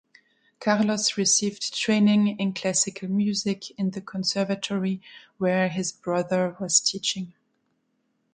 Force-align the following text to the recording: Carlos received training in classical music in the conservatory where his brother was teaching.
Carlos 0.59 1.15
received 1.15 1.75
training 1.77 2.39
in 2.39 2.53
classical 2.53 3.07
music 3.07 3.69
in 3.77 3.91
the 3.91 4.01
conservatory 4.01 4.99
where 5.37 5.69
his 5.69 5.91
brother 5.91 6.55
was 6.59 6.79
teaching. 6.79 7.33